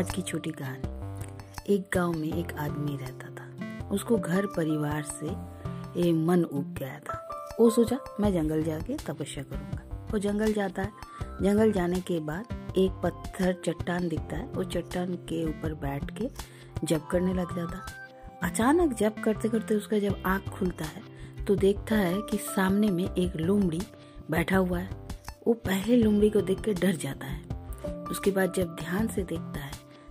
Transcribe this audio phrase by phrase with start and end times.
[0.00, 5.26] आज की छोटी कहानी। एक गाँव में एक आदमी रहता था। उसको घर परिवार से
[6.00, 7.16] ये मन उग गया था।
[7.60, 10.90] वो सोचा, मैं जंगल जाके तपस्या करूँगा। वो जंगल जाता है।
[11.42, 16.28] जंगल जाने के बाद एक पत्थर चट्टान दिखता है। वो चट्टान के ऊपर बैठ के
[16.84, 17.86] जप करने लग जाता
[18.42, 21.02] अचानक जप करते करते उसका जब आँख खुलता है
[21.44, 23.82] तो देखता है कि सामने में एक लोमड़ी
[24.30, 24.90] बैठा हुआ है।
[25.46, 27.42] वो पहले लोमड़ी को देख के डर जाता है।
[28.10, 29.69] उसके बाद जब ध्यान से देखता है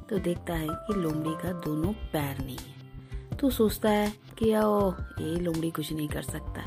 [0.09, 4.91] तो देखता है कि लोमड़ी का दोनों पैर नहीं है। तो सोचता है कि ओ
[5.19, 6.63] ये लोमड़ी कुछ नहीं कर सकता।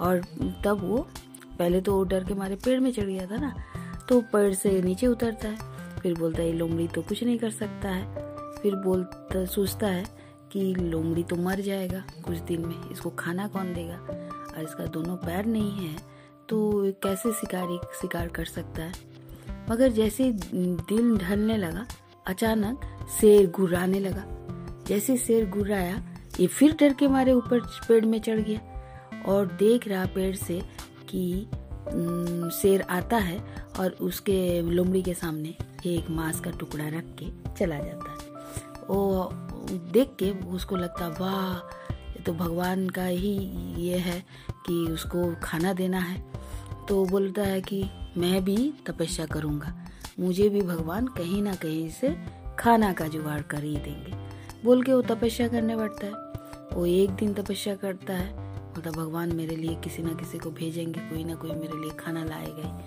[0.00, 0.20] और
[0.64, 1.06] तब वो
[1.58, 3.54] पहले तो डर के मारे पेड़ में चढ़ गया था ना
[4.08, 7.88] तो पेड़ से नीचे उतरता है। फिर बोलता है लोमड़ी तो कुछ नहीं कर सकता
[7.88, 8.04] है।
[8.54, 10.04] फिर बोलता, सोचता है
[10.52, 13.96] कि लोमड़ी तो मर जाएगा कुछ दिन में, इसको खाना कौन देगा?
[13.96, 15.96] और इसका दोनों पैर नहीं है
[16.48, 18.92] तो कैसे शिकारी, शिकार कर सकता है?
[19.70, 21.86] मगर जैसे दिल ढलने लगा
[22.26, 22.80] अचानक
[23.20, 24.24] शेर गुर्राने लगा।
[24.88, 26.02] जैसे शेर गुर्राया
[26.40, 28.60] ये फिर डर के मारे ऊपर पेड़ में चढ़ गया
[29.26, 30.62] और देख रहा पेड़ से
[31.08, 31.46] कि
[32.50, 37.78] शेर आता है और उसके लोमड़ी के सामने एक मांस का टुकड़ा रख के चला
[37.78, 38.16] जाता है।
[38.90, 39.30] वो
[39.92, 41.74] देख के उसको लगता, वाह
[42.22, 43.36] तो भगवान का ही
[43.82, 44.24] ये है
[44.66, 46.24] कि उसको खाना देना है।
[46.88, 47.84] तो बोलता है कि,
[48.16, 49.83] मैं भी तपस्या करूँगा।
[50.20, 52.16] मुझे भी भगवान कहीं ना कहीं से
[52.58, 54.14] खाना का जुगाड़ कर ही देंगे।
[54.64, 56.12] बोल के वो तपस्या करने बैठता है।
[56.72, 58.44] वो एक दिन तपस्या करता है।
[58.78, 62.24] मतलब भगवान मेरे लिए किसी ना किसी को भेजेंगे, कोई ना कोई मेरे लिए खाना
[62.24, 62.84] लाएगा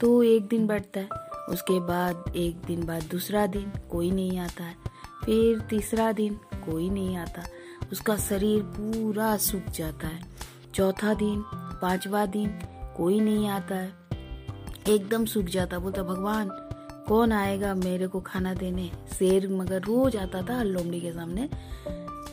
[0.00, 1.08] तो एक दिन बैठता है।
[1.48, 4.76] उसके बाद, एक दिन बाद, दूसरा दिन, कोई नहीं आता है।
[5.24, 7.42] फिर तीसरा दिन, कोई नहीं आता।
[7.92, 10.20] उसका शरीर पूरा सूख जाता है।
[10.74, 12.48] चौथा दिन, पांचवा दिन,
[12.96, 13.99] कोई नहीं आता है।
[14.88, 16.48] एकदम सूख जाता, बोलता, भगवान,
[17.08, 18.90] कौन आएगा मेरे को खाना देने?
[19.18, 21.48] शेर मगर रोज आता था लोमड़ी के सामने,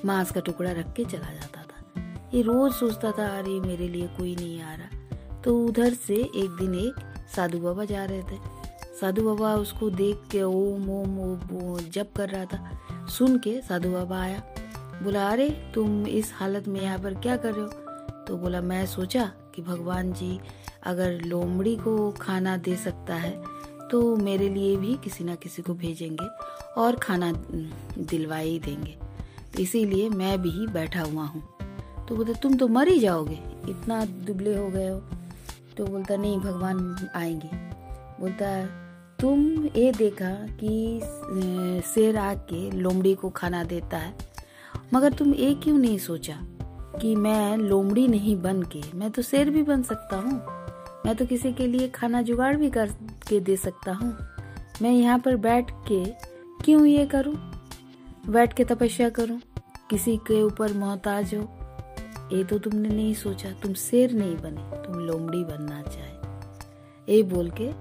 [0.06, 2.02] मांस का टुकड़ा रख के चला जाता था।
[2.34, 6.58] ये रोज सोचता था, अरे, मेरे लिए कोई नहीं आ रहा। तो उधर से एक
[6.60, 8.38] दिन एक साधु बाबा जा रहे थे।
[9.02, 13.92] साधु बाबा उसको देख के ओम ओम ओम जप कर रहा था। सुन के साधु
[13.92, 14.44] बाबा आया।
[15.04, 17.72] बोला, अरे, तुम इस हालत में यहाँ पर क्या कर रहे हो?
[18.28, 20.40] तो बोला, मैं सोचा कि भगवान जी
[20.84, 23.32] अगर लोमड़ी को खाना दे सकता है
[23.92, 26.28] तो मेरे लिए भी किसी ना किसी को भेजेंगे
[26.78, 28.98] और खाना दिलवा ही देंगे।
[29.56, 31.42] तो इसीलिए मैं भी बैठा हुआ हूँ।
[32.08, 35.00] तो बोलते, तुम तो मर ही जाओगे। इतना दुबले हो गए हो।
[35.78, 37.50] तो बोलता, नहीं, भगवान आएँगे।
[38.22, 38.66] बोलता,
[39.20, 40.32] तुम ये देखा
[40.64, 41.00] कि
[41.90, 44.18] शेर आके लोमड़ी को खाना देता है,
[44.94, 46.40] मगर तुम ये क्यों नहीं सोचा?
[47.02, 50.42] कि मैं लोमड़ी नहीं बन के, मैं तो शेर भी बन सकता हूँ।
[51.06, 52.88] मैं तो किसी के लिए खाना जुगाड़ भी कर
[53.30, 54.18] के दे सकता हूँ।
[54.82, 56.06] मैं यहाँ पर बैठ के
[56.66, 57.36] क्यों ये करूँ?
[58.30, 59.40] बैठ के तपस्या करूँ?
[59.90, 61.42] किसी के ऊपर मोहताज हो?
[62.34, 67.52] ये तो तुमने नहीं सोचा, तुम शेर नहीं बने, तुम लोमड़ी बनना चाहे। ये बोल
[67.62, 67.72] के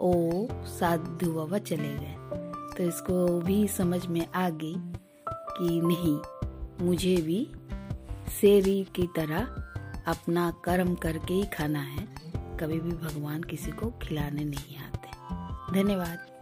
[0.00, 2.14] ओ साधु बाबा चले गए।
[2.76, 4.74] तो इसको भी समझ में आ गई
[5.28, 6.18] कि नहीं,
[6.86, 7.46] मुझे भी
[8.28, 9.40] शेरी की तरह
[10.06, 12.08] अपना कर्म करके ही खाना है।
[12.60, 15.08] कभी भी भगवान किसी को खिलाने नहीं आते।
[15.72, 16.33] धन्यवाद।